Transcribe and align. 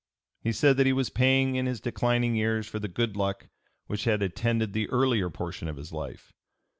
He 0.39 0.51
said 0.51 0.77
that 0.77 0.87
he 0.87 0.93
was 0.93 1.11
paying 1.11 1.53
in 1.55 1.67
his 1.67 1.79
declining 1.79 2.33
years 2.33 2.65
for 2.65 2.79
the 2.79 2.87
good 2.87 3.15
luck 3.15 3.49
which 3.85 4.05
had 4.05 4.23
attended 4.23 4.73
the 4.73 4.89
earlier 4.89 5.29
portion 5.29 5.67
of 5.67 5.77
his 5.77 5.93
life. 5.93 6.33